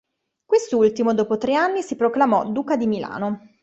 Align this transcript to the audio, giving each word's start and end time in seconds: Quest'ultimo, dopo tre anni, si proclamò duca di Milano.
Quest'ultimo, 0.45 1.13
dopo 1.13 1.37
tre 1.37 1.53
anni, 1.53 1.83
si 1.83 1.95
proclamò 1.95 2.49
duca 2.49 2.75
di 2.75 2.87
Milano. 2.87 3.51